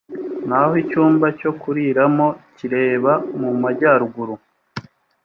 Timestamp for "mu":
3.39-3.49